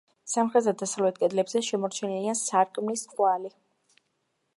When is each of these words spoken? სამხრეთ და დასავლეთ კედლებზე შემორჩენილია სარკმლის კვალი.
სამხრეთ 0.31 0.63
და 0.67 0.71
დასავლეთ 0.81 1.19
კედლებზე 1.23 1.61
შემორჩენილია 1.67 2.35
სარკმლის 2.39 3.05
კვალი. 3.13 3.53